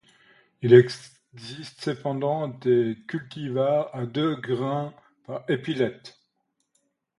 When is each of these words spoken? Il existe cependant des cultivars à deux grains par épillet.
Il 0.63 0.73
existe 0.73 1.79
cependant 1.83 2.47
des 2.47 2.97
cultivars 3.07 3.91
à 3.93 4.07
deux 4.07 4.35
grains 4.35 4.95
par 5.27 5.47
épillet. 5.47 5.99